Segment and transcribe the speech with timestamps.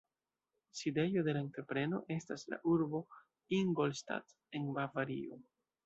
[0.77, 3.05] Sidejo de la entrepreno estas la urbo
[3.61, 5.43] Ingolstadt en Bavario.